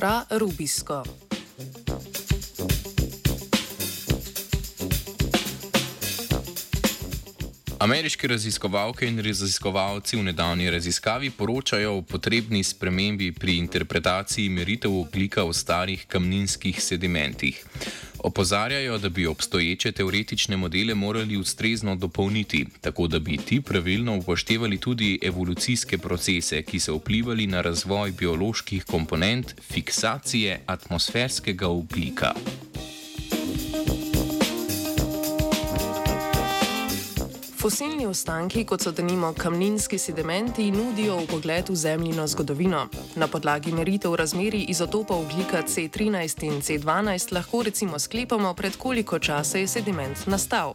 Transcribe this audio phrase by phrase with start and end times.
[0.00, 1.02] Pra-rubisko.
[7.78, 15.44] Ameriški raziskovalke in raziskovalci v nedavni raziskavi poročajo o potrebni spremembi pri interpretaciji meritev oglika
[15.44, 17.60] v starih kamninskih sedimentih.
[18.24, 24.78] Opozarjajo, da bi obstoječe teoretične modele morali ustrezno dopolniti, tako da bi ti pravilno upoštevali
[24.78, 32.34] tudi evolucijske procese, ki so vplivali na razvoj bioloških komponent fiksacije atmosferskega oglika.
[37.60, 41.16] Fosilni ostanki, kot so denimo kamninski sedimenti, nudijo
[41.68, 42.86] v zemljino zgodovino.
[43.16, 49.58] Na podlagi meritev razmeri izotopov oglika C13 in C12 lahko recimo sklepamo, pred koliko časa
[49.58, 50.72] je sediment nastal.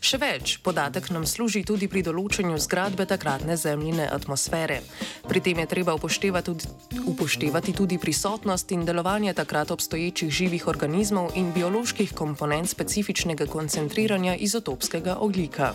[0.00, 4.80] Še več, podatek nam služi tudi pri določanju zgradbe takratne zemljine atmosfere.
[5.28, 6.70] Pri tem je treba upoštevati tudi,
[7.12, 15.20] upoštevati tudi prisotnost in delovanje takrat obstoječih živih organizmov in bioloških komponent specifičnega koncentriranja izotopskega
[15.20, 15.74] oglika.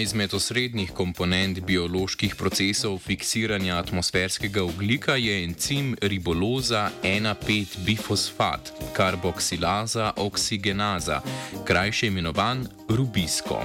[0.00, 11.20] izmed osrednjih komponent bioloških procesov fiksiranja atmosferskega oglika je encim riboloza 1,5-bifosfat, karboksilaza oksigenaza,
[11.64, 13.60] krajše imenovan rubisko.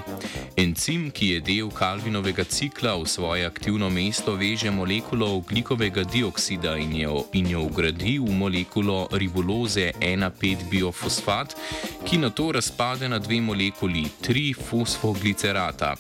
[0.58, 6.96] Encim, ki je del Kalvinovega cikla, v svoje aktivno mesto veže molekulo oglikovega dioksida in
[6.96, 11.56] jo, in jo ugradi v molekulo riboloze 1,5-biofosfat,
[12.06, 15.96] ki na to razpade na dve molekuli 3-fosfoglicerata.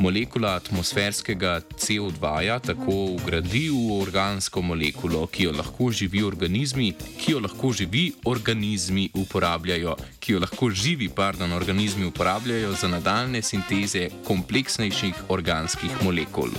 [0.00, 7.32] Molekula atmosferskega CO2 -ja tako ugradi v organsko molekulo, ki jo lahko živi organizmi, ki
[7.32, 14.08] jo lahko živi organizmi uporabljajo, ki jo lahko živi, pardon, organizmi uporabljajo za nadaljne sinteze
[14.24, 16.50] kompleksnejših organskih molekul.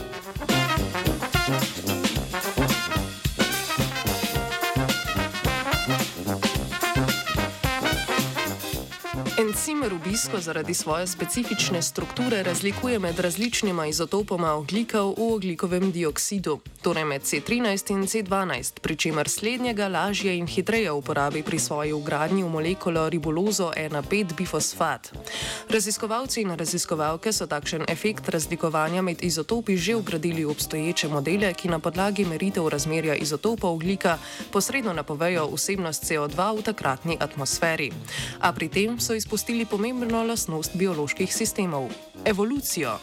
[9.69, 17.06] Encim rubisko zaradi svoje specifične strukture razlikuje med različnima izotopoma ogljika v ogljikovem dioksidu, torej
[17.06, 22.50] med C13 in C12, pri čemer slednjega lažje in hitreje uporabi pri svoji ugradnji v
[22.50, 25.13] molekulo ribolozo 1,5-bifosfat.
[25.69, 31.69] Raziskovalci in raziskovalke so takšen efekt razlikovanja med izotopi že ugradili v obstoječe modele, ki
[31.69, 34.18] na podlagi meritev razmerja izotopov ogljika
[34.51, 37.91] posredno napovejo vsebnost CO2 v takratni atmosferi.
[38.40, 41.90] A pri tem so izpustili pomembno lastnost bioloških sistemov-
[42.31, 42.97] evolucijo.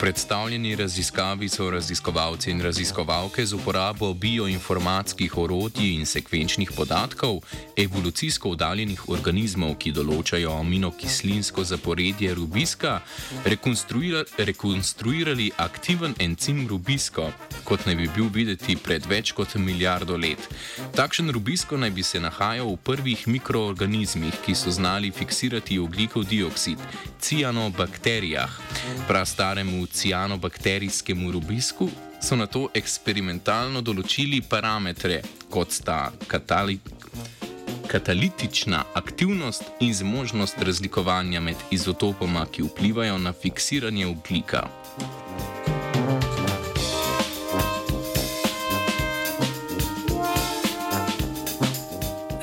[0.00, 7.40] Predstavljeni raziskavi so raziskovalci in raziskovalke z uporabo bioinformatskih orodij in sekvenčnih podatkov
[7.76, 12.94] evolucijsko oddaljenih organizmov, ki določajo aminokislinsko zaporedje rubiska,
[14.38, 17.28] rekonstruirali aktiven encim rubisko,
[17.68, 20.48] kot naj bi bil videti pred več kot milijardo let.
[20.96, 26.80] Takšen rubisko naj bi se nahajal v prvih mikroorganizmih, ki so znali fiksirati oglikov dioksid,
[27.20, 28.60] cianobakterijah,
[29.08, 31.90] prastaremu cianobakterijskemu rubisku,
[32.22, 36.78] so na to eksperimentalno določili parametre, kot sta katali,
[37.90, 44.68] katalitična aktivnost in zmožnost razlikovanja med izotopoma, ki vplivajo na fiksiranje oglika.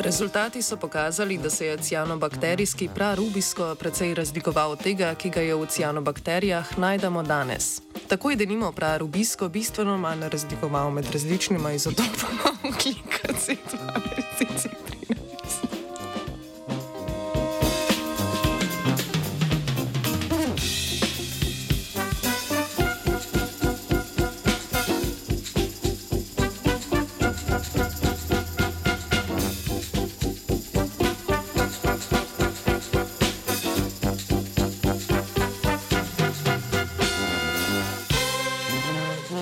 [0.07, 5.55] Rezultati so pokazali, da se je cianobakterijski prarubisko precej razlikoval od tega, ki ga je
[5.55, 7.81] v cianobakterijah najdemo danes.
[8.07, 14.86] Tako je denimo prarubisko bistveno manj razlikoval med različnima izotopoma oglika C2.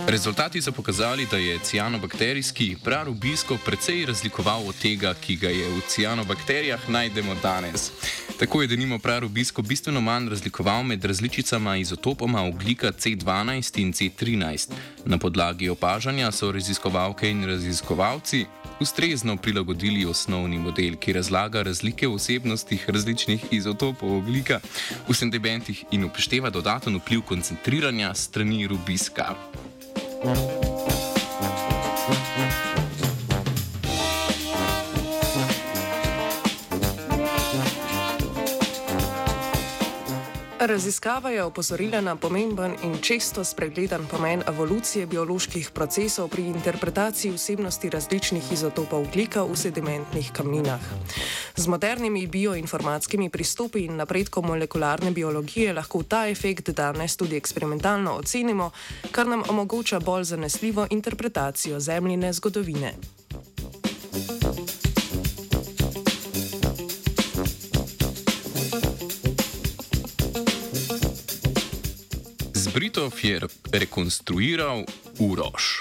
[0.08, 5.82] Rezultati so pokazali, da je cianobakterijski prarubisko precej razlikoval od tega, ki ga je v
[5.88, 7.92] cianobakterijah najdemo danes.
[8.40, 14.72] Tako je denimo prarubisko bistveno manj razlikoval med različicama izotopoma oglika C12 in C13.
[15.06, 18.46] Na podlagi opažanja so raziskovalke in raziskovalci
[18.80, 24.60] ustrezno prilagodili osnovni model, ki razlaga razlike v osebnostih različnih izotopov oglika
[25.08, 29.36] v sedimentih in upošteva dodaten vpliv koncentriranja strani rubiska.
[30.26, 30.65] Bye.
[40.76, 47.90] Raziskava je opozorila na pomemben in često spregledan pomen evolucije bioloških procesov pri interpretaciji vsebnosti
[47.90, 50.80] različnih izotopov oglika v sedimentnih kamninah.
[51.56, 58.72] Z modernimi bioinformatskimi pristopi in napredkom molekularne biologije lahko ta efekt danes tudi eksperimentalno ocenimo,
[59.12, 62.94] kar nam omogoča bolj zanesljivo interpretacijo zemljine zgodovine.
[72.76, 73.40] Britov je
[73.72, 74.84] rekonstruiral.
[75.16, 75.80] Three,